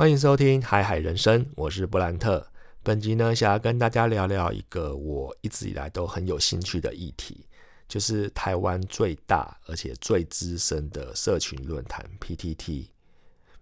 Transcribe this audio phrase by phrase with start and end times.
[0.00, 2.46] 欢迎收听海海人生，我是布兰特。
[2.82, 7.44] 本集呢，想要跟大家聊聊一个我一直以来都很有兴趣的议题，
[7.86, 12.86] 就是台湾最大而且最资深的社群论坛 PTT。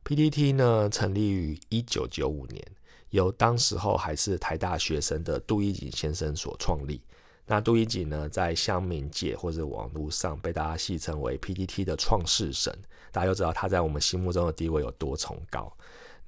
[0.05, 2.65] PTT 呢，成立于一九九五年，
[3.11, 7.03] 由当时候还是台大学生的杜一景先生所创立。
[7.47, 12.73] 那杜一景呢，在乡民界或者网络上被大家戏称为 PTT 的创世神，
[13.11, 15.77] 大家就知道他在我们心目中的地位有多崇高。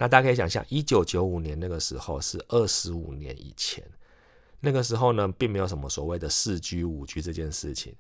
[0.01, 3.85] 那大家可以想象，一九九五年那个时候是二十五年以前，
[4.61, 7.95] 那个时候呢，并没有什么所谓的四 G、五 G 这件事情。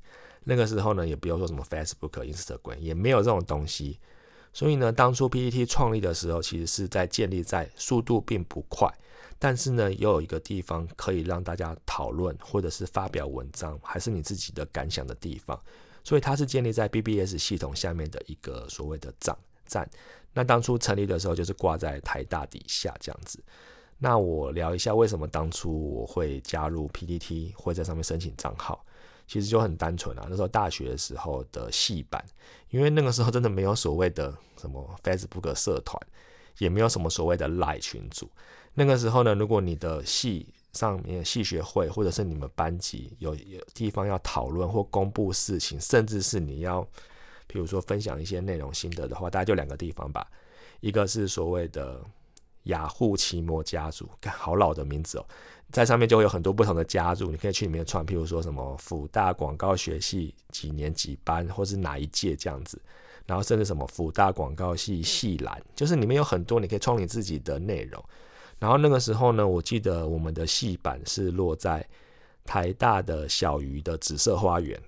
[0.44, 4.00] 那个时候呢，也不用说什么 Facebook、Instagram，也没有这种东西。
[4.50, 8.90] 所以呢，当初 PPT 创立的时候，其实是在建立在速度并不快，
[9.38, 15.62] 但是呢，又有一个地方可以让大家讨论或者是发表文章，还是你自己的感想的地方。
[16.02, 19.36] 所以它是建立在 BBS 系统下面的一个所谓的站
[19.66, 19.86] 站。
[20.32, 23.42] 那当初成立的时候，就是挂在台大底下这样子。
[23.98, 28.82] 那我聊一下为什么当初我会加入 PPT，会在上面申请账号。
[29.26, 32.24] 其实就很单纯啊，那时候大学的时候的系版，
[32.70, 36.00] 因为那个时候真的没有所谓的什么 Facebook 社团，
[36.58, 38.28] 也没有什么所谓的 Line 群组。
[38.74, 46.86] 那个时候呢，如果你的系上面系学会或者是你们班级有有地方要讨论或公布事情，甚至是你要。
[47.52, 50.26] 比如说分享一些内容心得的话，大概就两个地方吧。
[50.80, 52.00] 一个是所谓的
[52.64, 55.26] 雅虎奇摩家族，好老的名字哦，
[55.72, 58.06] 在上面就会有很多不同的家族，你可以去里面串。
[58.06, 62.80] 譬如说什么辅大广告学系几年几班，或是哪一届这样子，
[63.26, 68.02] 然后甚至什么辅大广告系系栏，就是里面有很多你可以创你自己的内容。
[68.58, 71.86] 然后那个时候呢，我记得我们的系版是落在
[72.44, 74.80] 台大的小鱼的紫色花园。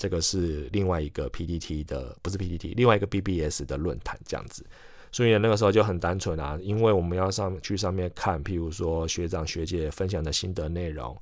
[0.00, 4.64] 这个是另外一个 PPT 的，不是 PPT，另外一个 BBS 的论坛这样子，
[5.12, 11.14] 所以，那个时候就很单纯啊，因为我们要上去上面看，譬如说学长学姐分享的心得内容，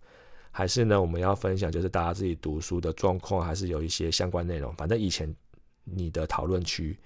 [0.52, 4.72] 还是呢我们要分享就是大家自己读书的状况，还是有一些相关内容。
[4.77, 5.34] 反正以前
[5.83, 6.96] 你的讨论区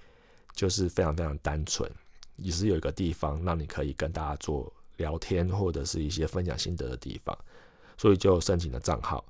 [0.53, 1.89] 就是非常非常单纯，
[2.35, 7.35] 也是有一个地方让你可以跟大家做聊天或者是一些分享心得的地方，
[7.97, 9.25] 所以就申请了账号。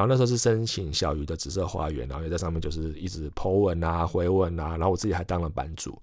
[0.00, 6.00] 然后那时候是申请小鱼的紫色花园，然后也在上面就是一直 po 文啊、回文啊，然后我自己还当了版主。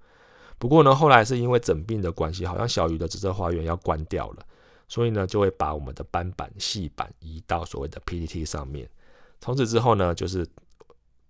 [0.60, 4.46] 不过呢，后来是因为整病的关系，好像小鱼的紫色花园要关掉了，
[4.88, 8.88] 所以呢就会把我们的班版细版移到所谓的 PPT 上面。
[9.42, 10.48] 从此之后呢，就是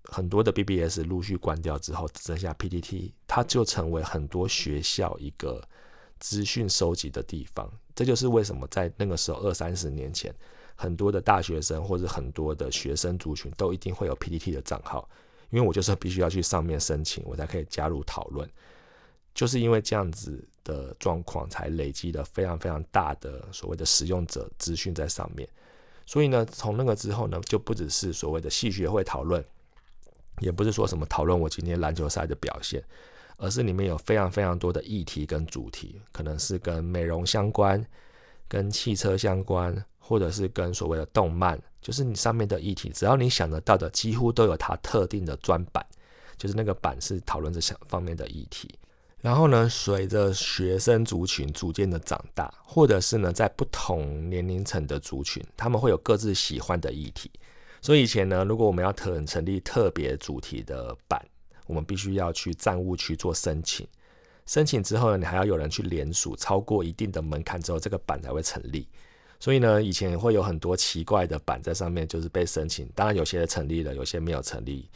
[0.03, 5.65] 很多的 BBS 陆续关掉之后，只剩下 PPT，它就成为很多学校一个
[6.19, 7.71] 资讯收集的地方。
[7.95, 10.35] 这就是为什么在那个时候二三十年前。
[10.77, 15.09] 很多的大学生或者很多的学生族群都一定会有 PPT 的账号，
[15.49, 18.47] 因为我就是必须要去上面申请，我才可以加入讨论。
[19.33, 25.47] 就是因为这样子的状况，才累积了非常非常大的所谓的使用者资讯在上面。
[26.05, 29.43] 所以呢，从那个之后呢，就不只是所谓的系学会讨论，
[30.39, 32.83] 也不是说什么讨论我今天篮球赛的表现，
[33.37, 37.85] 而是里面有非常非常多的议题跟主题，可能是跟美容相关，
[38.47, 39.83] 跟汽车相关。
[39.99, 45.85] 或者是跟所谓的动漫，就是你上面的议题，只要你想得到的，几乎都有它特定的专版，
[46.37, 48.73] 就是那个版是讨论这项方面的议题。
[49.19, 57.29] 然后呢，随着学生族群逐渐的长大，或者是呢在不同年龄层的族群，他们会有各自喜欢的议题。
[57.81, 61.21] 所以以前呢，如果我们要特成立特别主题的版，
[61.65, 63.85] 我们必须要去站务区做申请，
[64.47, 68.87] 申请之后呢，你还要有人去联署，超过一定的门槛之后，这个版才会成立。
[69.39, 72.89] 所以呢，以前会有很多奇怪的版在上面，就是被申请。
[72.95, 74.89] 当然，有些成立了，有些没有成立。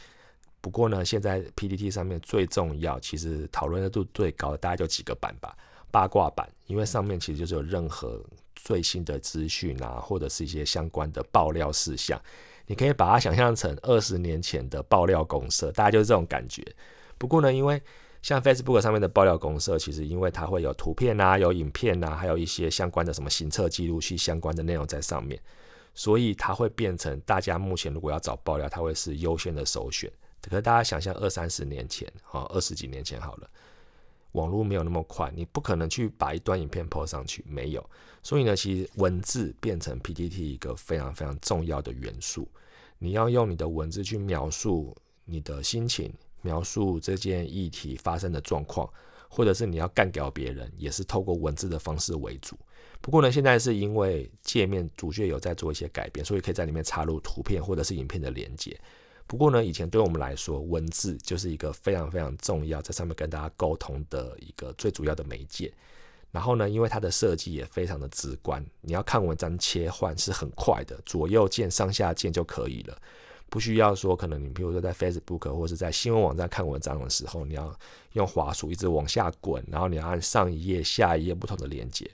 [0.60, 5.56] 不过呢，现在 PPT 上面最重要，其实讨论热度最高的大概就几个版吧。
[5.90, 8.24] 八卦版，因为上面其实就是有任何
[8.56, 12.18] 最新的资讯啊，或者是一些相关的爆料事项，
[12.66, 16.64] 你可以把它想象成二十年前的爆料公社，大概就是这种感觉。
[17.18, 17.80] 不过呢，因为
[18.22, 25.40] 像 Facebook 上面的爆料公社，其实因为它会有图片啊、有影片啊，还有一些相关的什么行测记录器相关的内容在上面，
[25.92, 30.10] 所以它会变成大家目前如果要找爆料，它会是优先的首选。
[30.40, 33.50] 可是大家想象二三十年前，哈，二十几年前好了，
[34.32, 37.90] 网络没有那么快，你不可能去把一段影片 po 上去，没有。
[38.22, 42.48] 所以呢，其实文字变成 PPT 一个非常非常重要的元素。
[42.98, 46.12] 你要用你的文字去描述你的心情。
[46.42, 48.88] 描述这件议题发生的状况，
[49.28, 52.56] 或者是你要干掉别人，也是透过文字的方式为主。
[53.00, 58.78] 不过呢，现在是因为界面主角有在做一些改变，所以可以在里面插入图片或者是影片的连接。
[59.26, 65.72] 不过呢，以前对我们来说，文字就是一个非常非常重要，在上面跟大家沟通的一个最主要的媒介。
[66.30, 72.98] 然后呢，因为它的设计也非常的直观，你要看文章切换是很快的，左右键、上下键就可以了，
[73.52, 77.78] 不需要说可能你比如说在 Facebook 或者是在新闻网站看文章的时候，你要
[78.14, 82.10] 用滑鼠一直往下滚，然后你要按上一页、下一页不同的连接。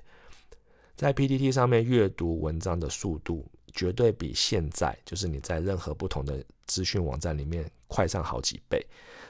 [0.96, 8.84] 在 PPT 上面阅读文章的速度，绝对比现在就是你在任何不同的资讯网站里面快上好几倍。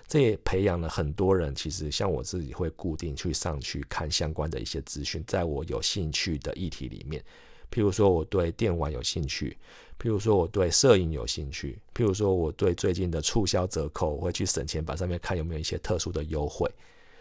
[0.06, 1.54] 这也培养了很多人。
[1.54, 7.22] 其实像我自己会固定去上去看相关的一些资讯，在我有兴趣的议题里面，
[7.70, 9.56] 譬如说我对电玩有兴趣，
[9.98, 16.70] 譬如说我对摄影有兴趣，譬如说我对最近的促销折扣，我会去省钱，把上面看有没有一些特殊的优惠。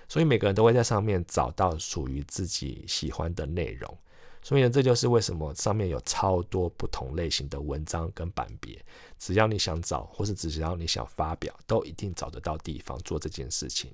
[0.10, 3.98] 所以每个人都会在上面找到属于自己喜欢的内容。
[4.42, 8.82] 所以呢，这就是为什么上面有超多不同类型的文章跟版别，
[9.20, 13.92] 只要你想找，或是只要你想发表，都一定找得到地方做这件事情。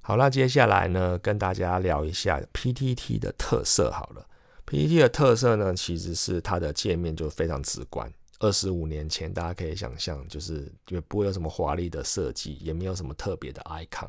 [0.00, 3.90] 好，那接下来呢，跟大家聊一下 PTT 的特色。
[3.90, 4.24] 好了
[4.66, 8.12] PPT 的特色呢，其实是它的界面就非常直观。
[8.38, 14.08] 二十五年前，大家可以想象，就是也不会有什么华丽的设计，也没有什么特别的 icon。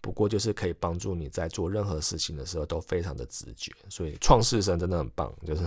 [0.00, 5.64] 不过就是可以帮助你在做任何事情的时候都非常的直觉，所以创世神真的很棒，就是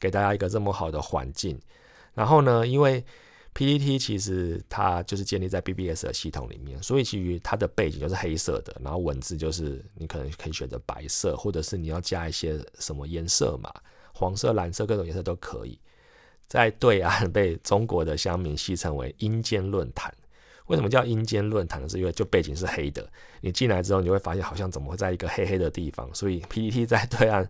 [0.00, 1.60] 给大家一个这么好的环境。
[2.14, 3.04] 然后呢，因为
[3.54, 13.70] PPT 其实它就是建立在 BBS 的系统里面，所以其实它的背景就是黑色的，然后文字就是你可能可以选择白色，或者是你要加一些什么颜色嘛，
[14.14, 15.78] 黄色、蓝色各种颜色都可以。
[16.48, 20.12] 在对岸被中国的乡民戏称为阴间论坛。
[20.66, 21.88] 为什么叫阴间论坛呢？
[21.88, 23.06] 是因为就背景是黑的，
[23.40, 27.48] 你进来之后你会发现好像怎么会在一个黑黑的地方，所以 PPT 在对岸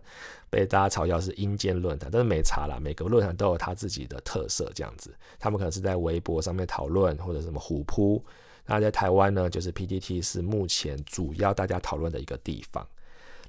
[0.49, 8.23] 被大家嘲笑是阴间论坛，但是没查啦，每个论坛都有它自己的特色，这样子，他们可能是在微博上面讨论或者什么虎扑，
[8.65, 12.85] 那在台湾呢，就是 PPT 是目前主要大家讨论的一个地方。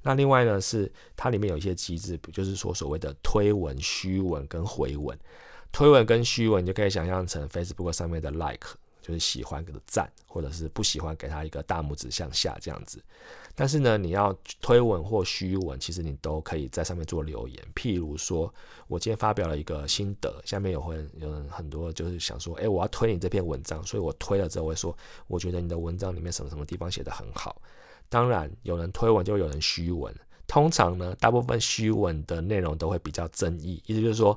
[0.02, 5.18] 那另外呢是它里面有一些机制，就是说所谓的推文、虚文跟回文，
[5.72, 8.68] 推文跟虚文你就可以想象成 Facebook 上面的 Like。
[9.04, 12.98] 就是喜欢给个赞，或者是不喜欢给他一个大拇指向下这样子。
[13.54, 17.62] 但是呢，你要推文或虚文，其实你都可以在上面做留言。
[17.74, 18.52] 譬如说，
[18.88, 24.96] 我今天发表了一个心得，下面有会有很多就是想说，哎，我要推你这篇文章，所以我推了之后会说，
[25.26, 27.60] 我觉得你的文章里面什么什么地方写得很好。
[28.08, 30.12] 当然，有人推文就有人虚文，
[30.46, 34.36] 通常呢，大部分虚文的内容都会比较争议，意思就是说，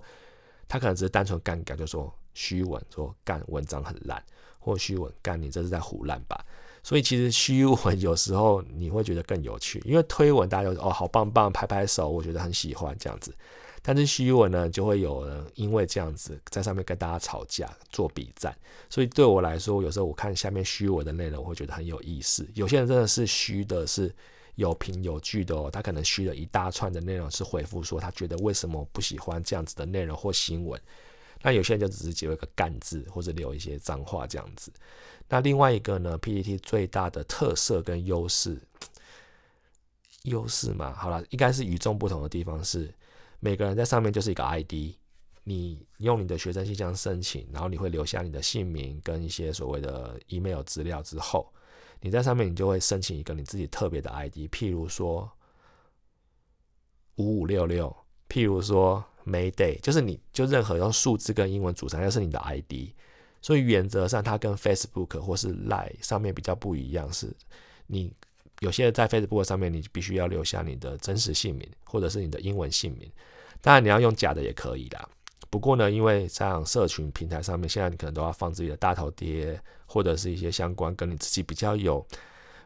[0.67, 4.23] 他可能只是单纯干干，就说虚文，说干文章很烂。
[4.67, 6.45] 或虚文干，你这是在胡乱吧？
[6.83, 13.33] 所以其实虚文有时候你会觉得更有趣，因为推文大家就哦好棒棒，拍拍手，我觉得很喜欢这样子。
[13.81, 18.53] 但是虚文呢，就会有人因为这样子在上面跟大家吵架、做比战。
[18.89, 22.45] 所以对我来说，有时候我看下面虚文的内容，我会觉得很有意思。
[22.53, 24.13] 有些人真的是虚的，是
[24.55, 30.79] 有凭有据的哦，他可能虚了一大串的内容，是回复说他觉得为什么不喜欢这样子的内容或新闻。
[31.47, 34.69] 那有些人就只是结一个干字，或者留一些脏话这样子。
[35.29, 38.59] 那另外一个呢，PPT 最大的特色跟优势，
[40.23, 42.93] 优势嘛，好了，应该是与众不同的地方是，
[43.39, 44.97] 每个人在上面就是一个 ID，
[45.45, 51.49] 你用你的学生信箱申请，然后你会留下你的姓名跟一些所谓的 email 资料之后，
[52.01, 55.31] 你在上面你就会申请一个你自己特别的 ID，譬如说
[57.15, 57.95] 五五六六，
[58.27, 59.01] 譬如说。
[59.27, 62.93] Mayday 就是你就任何用数字跟英文组成，那是你的 ID。
[63.41, 67.31] 所以原则上，它跟 Facebook 或是 Line 上面比较不一样，是
[67.85, 68.11] 你
[68.61, 73.09] 有些在 Facebook 上面，你必须要留下你的真实姓名或者是你的英文姓名。
[73.61, 75.07] 当然你要用假的也可以啦。
[75.49, 82.05] 不过呢，因为像社群平台上面，现在你可能都要放自己的大头贴，或者是一些相关跟你自己比较有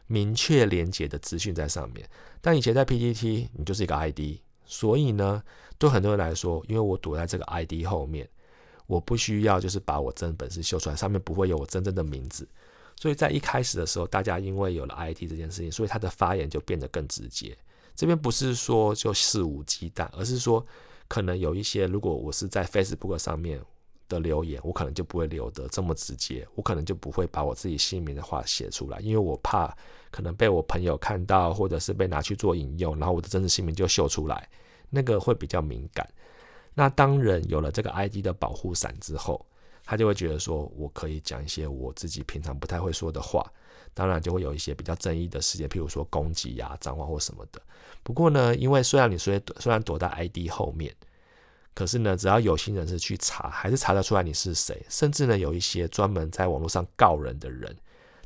[0.06, 2.08] 明确连接的资讯在上面。
[2.40, 4.38] 但以前在 PPT，你就是一个 ID。
[4.72, 5.42] 所以呢，
[5.76, 8.26] 对很多人来说，因为我躲在这个 ID 后面，
[8.86, 12.48] 我不需要就是把我真本事秀出来，上面不会有我真正的名字。
[12.98, 17.54] 所以在一开始的时候，大家因为有了 ID 这件事情，所以他的发言就变得更直接。
[17.94, 20.64] 这边不是说就肆无忌惮，而是说
[21.06, 23.60] 可能有一些，如果我是在 Facebook 上面
[24.12, 29.74] 的留言，我可能就不会留得这么直接，我可能就不会把我自己姓名的话写出来，因为我怕
[30.10, 34.48] 可能被我朋友看到，或者是被拿去做引用，然后我的真实姓名就秀出来。
[34.94, 36.06] 那个会比较敏感。
[36.74, 39.44] 那当人有了这个 ID 的保护伞之后，
[39.84, 43.50] 他就会觉得说，我可以讲一些我自己平常不太会说的话。
[43.94, 47.60] 当然就会有一些比较争议的事件，譬如说攻击呀、脏话或什么的。
[48.02, 50.94] 不过呢，因为虽然你虽虽然躲在 ID 后面，
[51.74, 54.84] 可是呢，只要有心人士去查，还是查得出来你是谁。
[54.88, 57.74] 甚至呢，有一些专门在网络上告人的人，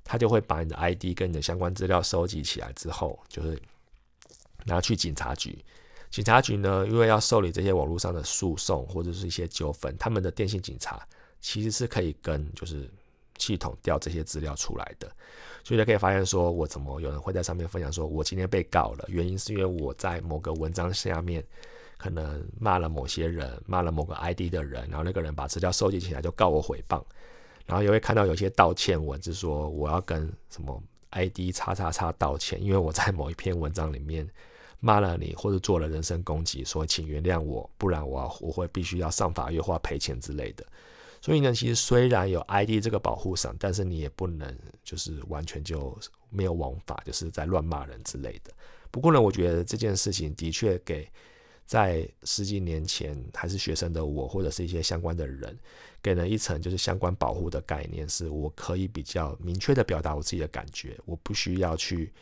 [0.02, 3.60] 他就会把你的 ID 跟你的相关资料收集起来之后，就是
[4.64, 5.64] 拿去警察局。
[6.10, 11.06] 警察局呢，因为要受理这些网络上的诉讼或者是一些纠纷，他们的电信警察
[11.40, 12.90] 其实是可以跟就是
[13.38, 15.08] 系统调这些资料出来的。
[15.62, 21.44] 所以就可以发现，说我怎么有人会在上面分享，说我今天被告了，原因是因为我在某个文章下面
[21.96, 27.02] 可能骂了某些人，骂了某个 ID 的人，然后那个人把资料收集起来就告我诽谤，
[27.64, 34.28] 然后也会看到有些道歉文，就说我要跟什么 ID 叉叉叉道歉，因为我在某一篇文章里面
[34.80, 40.64] 骂了你，或者做了人身攻击，说请原谅我，不然我我会必须要上法院或赔钱之类的。
[41.22, 45.98] 所以呢，其实虽然有 ID 这个保护伞，但是你也不能就是完全就
[46.28, 48.52] 没有王法，就是在乱骂人之类的。
[48.90, 51.10] 不过呢，我觉得这件事情的确给
[51.66, 55.58] 在十几年前还是学生的我，或者是一些相关的人，
[56.00, 62.12] 给了一层就是相关保护的概念，是我可以比较明确的表达我自己的感觉，我不需要去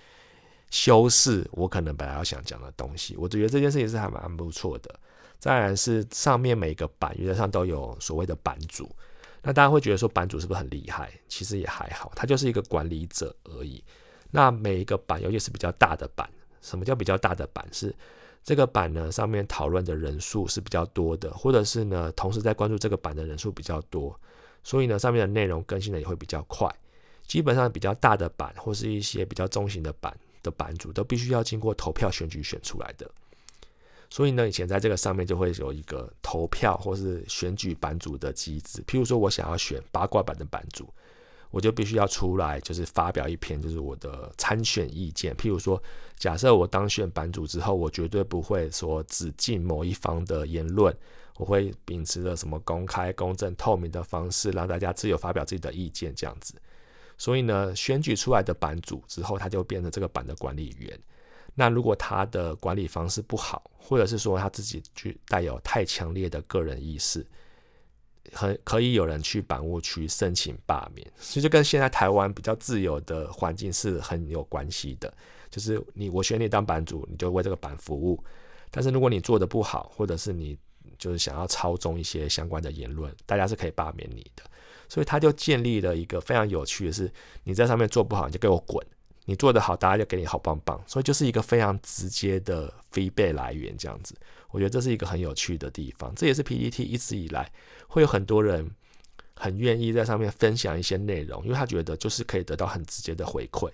[0.71, 3.15] 修饰我可能本来要想讲的东西。
[3.17, 4.99] 我觉得这件事情是还蛮不错的。
[5.41, 8.91] 当然是上面每个版原则上都有所谓的版主，
[9.43, 11.13] 那大家会觉得说版主是不是很厉害？
[11.29, 13.85] 其实也还好，他就是一个管理者而已。
[14.31, 16.27] 那每一个版，尤其是比较大的版，
[16.63, 17.63] 什么叫比较大的版？
[17.71, 17.95] 是
[18.45, 24.15] 这个版呢上面讨论的人数是比较多的，或者是呢同时在关注这个版的人数比较多，
[24.63, 26.71] 所以呢上面的内容更新的也会比较快。
[27.27, 33.11] 基本上比较大的版或是一些比较中型的版的版主，都必须要经过投票选举选出来的。
[34.11, 38.83] 所以呢，以前在这个上面就会有一个投票或是选举版主的机制。
[38.87, 40.87] 譬如说，我想要选八卦版的版主，
[41.55, 45.33] 我就必须要出来，就是发表一篇，就是我的参选意见。
[45.37, 45.81] 譬如说，
[46.17, 50.93] 假设我当选版主之后，我绝对不会说只进某一方的言论，
[51.37, 56.55] 我会秉持着什么公开、公正、透明的方式，让大家自由发表自己的意见这样子。
[57.17, 60.99] 所以呢，选举出来的版主之后，他就变成这个版的管理员。
[61.55, 67.25] 那如果他的管理方式不好，或者是说他自己具带有太强烈的个人意识，
[68.33, 75.13] 很可以有人去版务区申请罢免，所以就跟现在台湾比较自由的环境是很有关系的。
[75.51, 78.23] 就是你我选你当版主，你就为这个版服务。
[78.71, 80.59] 但是如果你做的不好，或者是你
[80.99, 84.43] 就是想要操纵一些相关的言论，大家是可以罢免你的。
[84.89, 87.13] 所以他就建立了一个非常有趣的是，
[87.45, 88.85] 你在上面做不好，你就给我滚。
[89.27, 94.15] 你做得好，大家就给你好棒棒，所以就是一个非常直接的 feedback 来源，这样子，
[94.51, 96.15] 我觉得这是一个很有趣的地方。
[96.15, 97.51] 这也是 PPT 一直以来
[97.89, 98.71] 会有很多人
[99.35, 103.71] 很愿意在上面分享一些内容，因为他觉得就是可以得到很直接的回馈。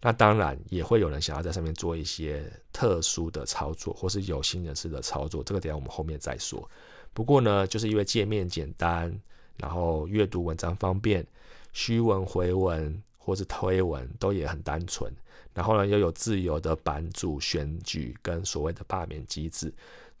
[0.00, 6.68] 那当然也会有人想要在上面做一些特殊的操作，或是有心人士的操作，这个等下我们后面再说。
[7.12, 9.12] 不过呢，就是因为界面简单，
[9.56, 11.26] 然后阅读文章方便，
[11.72, 13.02] 虚文回文。
[13.18, 15.12] 或是推文都也很单纯，
[15.52, 19.74] 然后呢又有自由的版主选举跟所谓的罢免机制，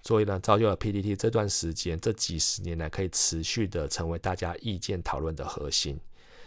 [0.06, 5.98] 所以呢造就了 PPT 这段时间这几十年来可以持续的成为大家意见讨论的核心。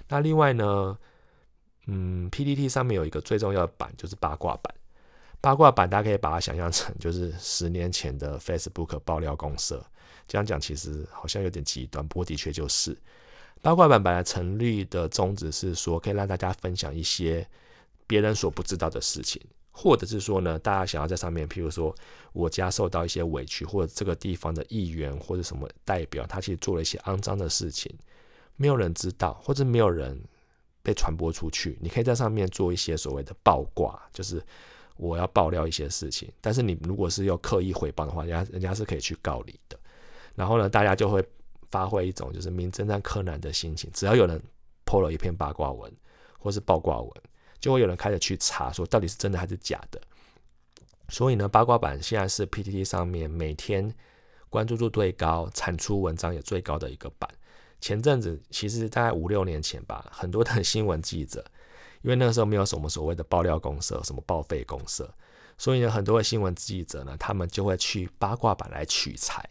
[0.07, 0.97] 那另外呢，
[1.87, 4.73] 嗯，PPT 上面有一个最重要的版就是八卦版，
[5.41, 9.85] 八卦版大家可以把它想象成就是十年前的 Facebook 爆料公社，
[10.27, 12.97] 这样讲其实好像有点极端，不过的确就是。
[13.61, 17.45] 八卦版本来成立的宗旨是说，可以让大家分享一些
[18.07, 19.41] 别人所不知道的事情，
[19.81, 21.95] 或者是说呢，大家想要在上面，譬如说
[22.33, 27.89] 我家受到一些委屈，或者这个地方的议员或者什么代表，他其实做了一些肮脏的事情，
[28.57, 30.19] 没有人知道，或者没有人
[30.83, 34.43] 被传播出去，你可以在上面做一些所谓的爆挂，就是
[34.97, 39.79] 我要爆料一些事情，但是你如果是要刻意诽谤的话，人家人家是可以去告你的，
[40.35, 41.23] 然后呢，大家就会。
[41.71, 44.41] 发挥一种就是名侦探柯南的心情，只要有人
[44.85, 45.93] 破了一篇八卦文
[46.39, 47.11] 或是爆卦文，
[47.59, 50.01] 就会有人开始去查，说到底是真的还是假的。
[51.09, 53.93] 所以呢，八卦版现在是 PTT 上面每天
[54.49, 57.29] 关注度最高、产出文章也最高的一个版。
[57.81, 61.43] 前阵子其实大概五六年前吧，很多的新闻记者，
[62.01, 65.09] 因为那个时候没有什么所谓的爆料公社、什么报废公社，
[65.57, 69.43] 所以呢，很多的新闻记者呢，他们就会去八卦版来取材。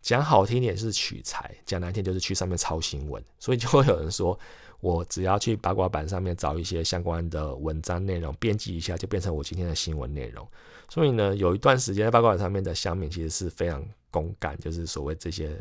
[0.00, 4.38] 讲好听点是取材，讲难听就是去上面抄新闻，所以就会有人说，
[4.80, 10.46] 我只要去八卦版上面找一些相关的文章内容，编辑一下就变成我今天的新闻内容。
[10.88, 15.54] 所以呢，有一段时间八卦版上面的乡民其实是非常公干，就是所谓这些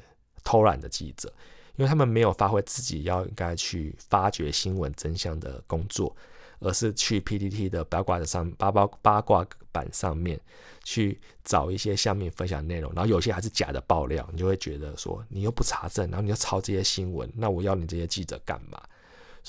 [0.43, 1.31] 偷懒的记者，
[1.75, 6.15] 因为他们没有发挥自己要应该去发掘新闻真相的工作，
[6.59, 10.39] 而是去 PTT 的八卦的上八八八卦版上面
[10.83, 18.81] 去找一些下面分享内容，然后有些还是假的爆料，你就会觉得说你又不查证，然后你又抄这些新闻，那我要你这些记者干嘛？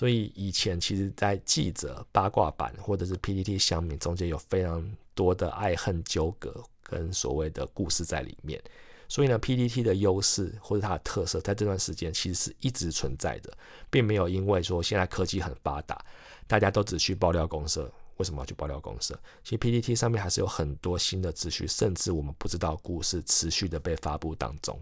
[0.00, 4.83] 所以以前其实，在记者八卦版或者是 PTT 上面中间有非常
[5.14, 8.59] 多的爱恨纠葛跟所谓的故事在里面。
[9.11, 13.52] 所以呢，PTT 的优势或者它的特色，在这段时间其实是一直存在的，
[13.90, 16.02] 并没有因为说现在科技很发达，
[16.47, 19.14] 大家都只去爆料公社，为什么要去爆料公社？
[19.45, 24.80] 其实 PTT 上面还是有很多新的资讯，甚至我们不知道故事持续的被发布当中。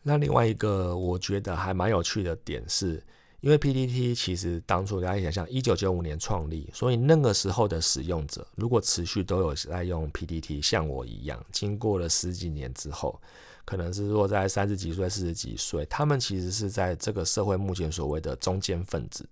[0.00, 3.04] 那另外一个我觉得还蛮有趣的点是。
[3.42, 13.20] 因为 PTT 其实当初大家想象，一九九五年创立，所以那个时候的使用者如果持续都有在用 PTT，像我一样，经过了十几年之后，
[13.64, 19.28] 可能是落在三十几岁、四十几岁，他们其实是在这个社会目前所谓的中间分子，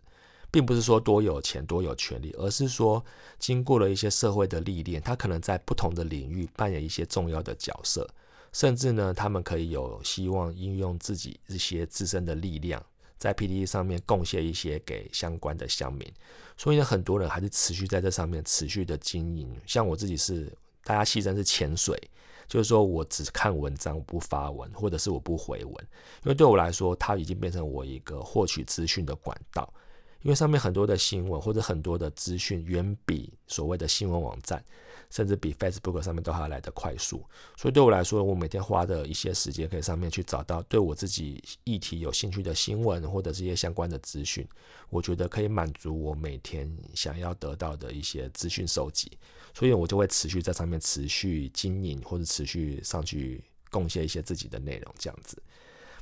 [0.50, 3.04] 并不是说多有钱、多有权利，而是说
[3.38, 8.10] 经过了一些社会的历练，他可能在不同的领域扮演一些重要的角色，
[8.52, 12.84] 甚至呢，他们可以有希望应用自己一些自身的力量。
[13.20, 16.10] 在 PTT 上面贡献一些给相关的乡民，
[16.56, 19.54] 所以呢，很多人还是持续在这上面持续的经营。
[19.66, 20.50] 像我自己是，
[20.82, 21.94] 大家戏称是潜水，
[22.48, 25.74] 就是说我只看文章不发文，或者是我不回文，
[26.24, 29.70] 因为对我来说，它已经变成我一个获取资讯的管道。
[30.22, 34.64] 因为上面很多的新闻或者很多的资讯，远比所谓的新闻网站。
[35.10, 37.24] 甚至比 Facebook 上面都还要来得快速，
[37.56, 44.46] 所以对我来说，我每天花的一些时间，可以上面去找到对我自己议题有兴趣的新闻或者这些相关的资讯，
[44.88, 49.10] 我觉得可以满足我每天想要得到的一些资讯收集，
[49.52, 55.42] 所以我就会持续在上面持续经营或者持续上去贡献一些自己的内容这样子。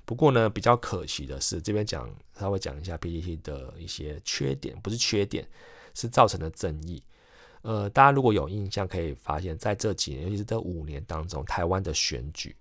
[0.04, 5.48] 不过呢，比较可惜的是，这边讲稍微讲一下 PPT 的一些缺点，不是缺点，
[5.94, 7.02] 是造成的争议。
[7.62, 12.56] 呃，大家如果有印象，可以发现，在这几年，尤其是这五年当中，台湾的选举，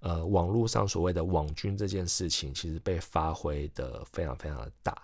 [0.00, 4.96] 呃，网络上所谓的网军这件事情，其实被发挥的非常非常的大。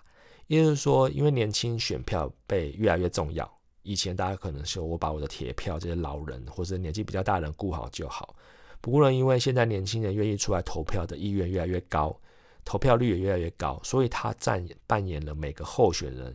[0.47, 3.49] 也就是说，因为年轻选票被越来越重要，
[3.81, 8.35] 以前大家可能说我把我的铁票这些老人或者年纪比较大的人顾好就好。
[8.81, 12.15] 不过呢，因为现在年轻人愿意出来投票的意愿越来越高，
[12.63, 16.33] 投票率也越来越高，所以他占扮演了每个候选人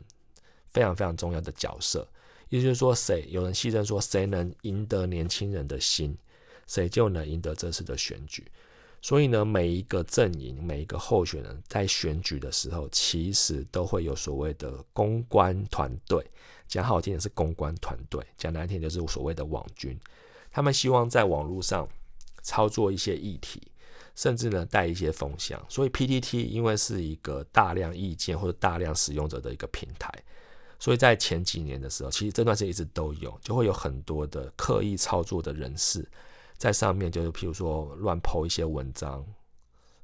[0.66, 2.08] 非常非常重要的角色。
[2.48, 6.16] 也就是说，谁有人戏称说，谁能赢得年轻人的心，
[6.66, 8.46] 谁就能赢得这次的选举。
[9.00, 16.24] 所以呢，每一个阵营、每一个候选人，在选举的时候，其实都会有所谓的公关团队。
[16.66, 19.98] 讲好听的是公关团队，讲难听就是所谓的网军。
[20.50, 21.88] 他们希望在网络上
[22.42, 23.62] 操作一些议题，
[24.16, 25.64] 甚至呢带一些风向。
[25.68, 30.12] 所以 PTT 因为是一个大量意见或者大量使用者的一个平台。
[30.80, 36.08] 所以在前几年的时候，其实这段时间一直都有，就会有很多的刻意操作的人士
[36.56, 39.26] 在上面，就是譬如说乱抛一些文章，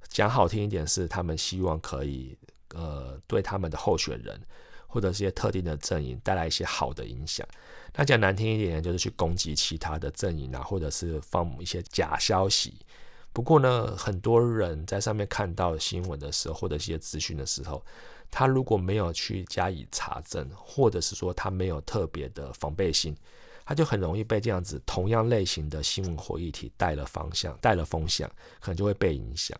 [0.08, 2.36] 讲好听一点是他们希望可以
[2.74, 4.40] 呃对他们的候选人
[4.88, 7.46] 或者一些特定的阵营带来一些好的影响，
[7.94, 12.74] 那讲难听一点就是去攻击其他的阵营啊，或者是放一些假消息。
[13.32, 17.80] 不过呢，很多人在上面看到新闻的时候，或者一些资讯的时候。
[18.36, 23.16] 他如果没有去加以查证，或者是说他没有特别的防备心，
[23.64, 29.56] 他就很容易被这样子同样类型的新闻或议题带了方向、带了风向，可能就会被影响。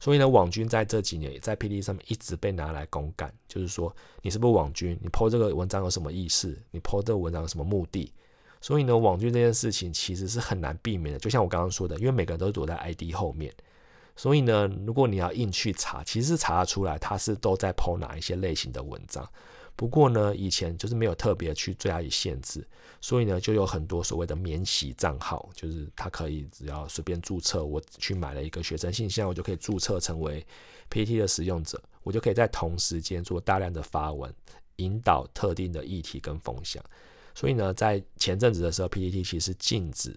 [0.00, 4.98] 所以呢，网军在这几年也在 P D 上面一直被拿来公干，就是说你是不是网军？
[5.02, 6.58] 你 po 这个文章有什么意思？
[6.70, 8.10] 你 po 这个文章有什么目的？
[8.62, 11.18] 所以呢，网军这件事情其实是很难避免的。
[11.18, 13.52] 就像我刚刚说的，因为每个人都躲在 I D 后面。
[14.16, 19.28] 所以呢，如果你要硬去查，其实查得出来，他是都在抛哪一些类型的文章。
[19.76, 22.64] 不过呢，以前就是没有特别去加以限制，
[23.00, 30.46] 所以呢，就有很多所谓的免洗账号，就是他可以只要随便注册，我去买了一个学生信箱，我就可以注册成为
[30.88, 34.32] PT 的使用者，我就可以在同时间做大量的发文，
[34.76, 36.80] 引导特定的议题跟风向。
[37.34, 40.16] 所以呢，在前阵子的时候，PPT 其实禁止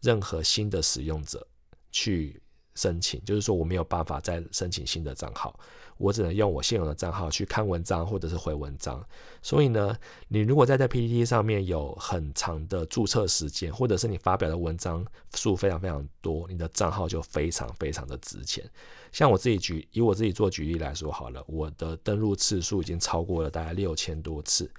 [0.00, 1.44] 任何新的使用者
[1.90, 2.41] 去。
[2.74, 5.58] 申请就是说我没有办法再申请新的账号，
[5.98, 9.04] 我只能用我现有的账号去看文章或者是回文章。
[9.42, 9.96] 所以呢，
[10.28, 18.64] 你如果在在 PPT 上面有很长的注册时间，或者是你发表的文章数非常非常多，你的账号就非常非常的值钱。
[19.12, 24.70] 像我自己举以我自己做举例来说好了，我的登录次数已经超过了大概六千多次。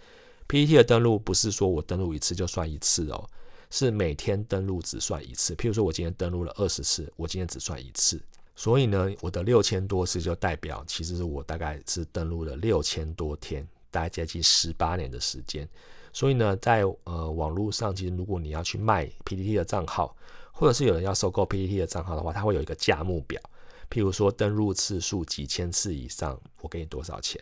[0.48, 3.30] PPT 的登录不是说我登录一次就算一次哦。
[3.76, 8.22] 是每天登录只算一次，譬如说我今天登录了二十次，我今天只算一次。
[8.56, 15.68] 所以呢，我的六千多次就代表，其实是我大概是登录了六千多天大概接近十八年的时间。
[16.14, 20.16] 所以呢，在呃网络上，其实如果你要去卖 PPT 的账号，
[20.52, 23.42] 或者是有人要收购 PPT 的账号的话，它会有一个价目表。
[23.90, 27.42] 譬如说登录次数几千次以上，我给你多少钱；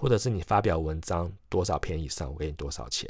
[0.00, 3.06] 或者是你发表文章多少篇以上，我给你多少钱。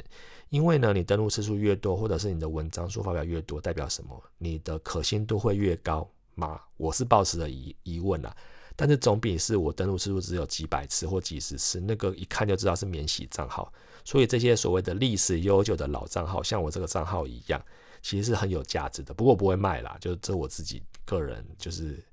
[0.49, 4.21] 因为呢，你登录次数越多，或者是你的文章数发表越多，代表什么？
[4.37, 6.59] 你的可信度会越高吗？
[6.75, 8.35] 我是抱持的疑疑问啊。
[8.75, 13.71] 但是总比是我登录次数只有几百次或几十次，那个一看就知道是免洗账号。
[14.03, 17.63] 所以这些所谓的历史悠久的老账号，像我这个账号一样，
[18.01, 19.13] 其实是很有价值的。
[19.13, 22.03] 不过不会卖啦，就这我自己个人就是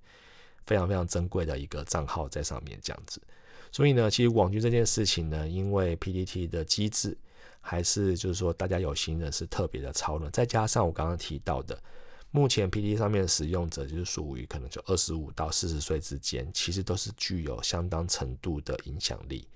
[0.66, 3.20] 非常非常珍贵的一个账号在上面这样子。
[3.70, 7.16] 所以呢，其实网军这件事情呢，因为 P D T 的机制，
[7.60, 11.80] 还是就是说大家有心人是特别的超人，再加上我刚刚提到的。
[12.30, 19.48] 目前 P D 上面使用者就是属于可能就二十五到四十岁之间，其实都是具有相当程度的影响力。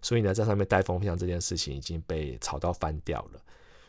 [0.00, 3.40] 所以呢，在上面带风向这件事情已经被炒到翻掉了。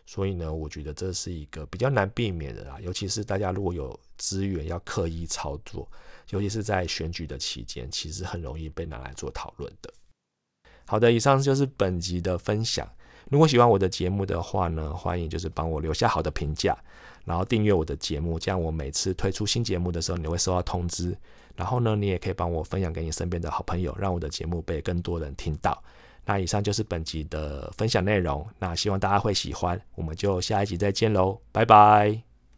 [0.06, 2.78] 所以呢，我觉得这是一个比较难避免的啦。
[2.82, 5.90] 尤其是大家如果有资源要刻意操作，
[6.30, 9.94] 尤其是在选举的期间，其实很容易被拿来做讨论的。
[10.86, 12.90] 好的，以上就是本集的分享。
[13.30, 16.78] 如果喜欢我的节目的话呢，欢迎就是帮我留下好的评价。
[17.24, 21.16] 然后订阅我的节目，这样我每次推出新节目的时候，你会收到通知。
[21.56, 25.82] 然后呢，你也可以帮我分享给你身边的好朋友，让我的节目被更多人听到。
[26.26, 32.31] 那以上就是本集的分享内容，那希望大家会喜欢，我们就下一集再见喽，拜拜。